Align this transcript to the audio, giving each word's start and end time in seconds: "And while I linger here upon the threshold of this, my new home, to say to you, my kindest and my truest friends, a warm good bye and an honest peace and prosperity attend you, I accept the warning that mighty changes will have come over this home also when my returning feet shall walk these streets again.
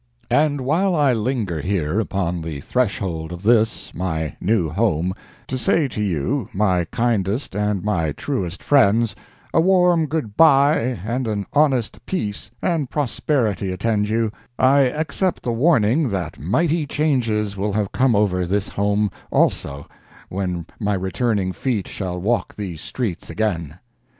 "And 0.31 0.61
while 0.61 0.95
I 0.95 1.13
linger 1.13 1.61
here 1.61 1.99
upon 1.99 2.41
the 2.41 2.59
threshold 2.61 3.31
of 3.31 3.43
this, 3.43 3.93
my 3.93 4.35
new 4.41 4.67
home, 4.67 5.13
to 5.45 5.59
say 5.59 5.87
to 5.89 6.01
you, 6.01 6.49
my 6.53 6.85
kindest 6.85 7.55
and 7.55 7.83
my 7.83 8.11
truest 8.13 8.63
friends, 8.63 9.15
a 9.53 9.61
warm 9.61 10.07
good 10.07 10.35
bye 10.35 10.97
and 11.05 11.27
an 11.27 11.45
honest 11.53 12.03
peace 12.07 12.49
and 12.63 12.89
prosperity 12.89 13.71
attend 13.71 14.09
you, 14.09 14.31
I 14.57 14.89
accept 14.89 15.43
the 15.43 15.51
warning 15.53 16.09
that 16.09 16.39
mighty 16.39 16.87
changes 16.87 17.55
will 17.55 17.73
have 17.73 17.91
come 17.91 18.15
over 18.15 18.47
this 18.47 18.69
home 18.69 19.11
also 19.29 19.87
when 20.29 20.65
my 20.79 20.95
returning 20.95 21.51
feet 21.51 21.87
shall 21.87 22.19
walk 22.19 22.55
these 22.55 22.81
streets 22.81 23.29
again. 23.29 23.77